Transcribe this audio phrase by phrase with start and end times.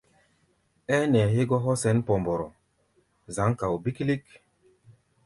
[0.93, 2.47] Ɛ́ɛ́ nɛɛ hɛ́gɔ́ hɔ́ sɛn Pɔmbɔrɔ,
[3.35, 4.25] zǎŋ kao bíkílík.